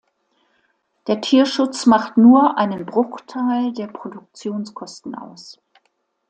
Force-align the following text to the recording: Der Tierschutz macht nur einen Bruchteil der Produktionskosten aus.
Der 1.05 1.21
Tierschutz 1.21 1.85
macht 1.85 2.17
nur 2.17 2.57
einen 2.57 2.87
Bruchteil 2.87 3.71
der 3.71 3.85
Produktionskosten 3.85 5.13
aus. 5.13 5.61